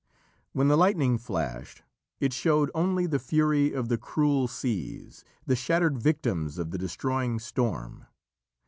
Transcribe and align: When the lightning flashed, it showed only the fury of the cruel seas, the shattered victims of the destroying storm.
When 0.53 0.67
the 0.67 0.77
lightning 0.77 1.19
flashed, 1.19 1.83
it 2.19 2.33
showed 2.33 2.71
only 2.73 3.05
the 3.05 3.19
fury 3.19 3.71
of 3.71 3.87
the 3.87 3.99
cruel 3.99 4.47
seas, 4.47 5.23
the 5.45 5.55
shattered 5.55 5.99
victims 5.99 6.57
of 6.57 6.71
the 6.71 6.79
destroying 6.79 7.37
storm. 7.37 8.07